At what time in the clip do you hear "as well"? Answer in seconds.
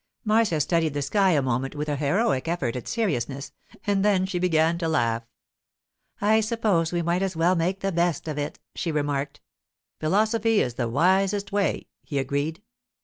7.21-7.53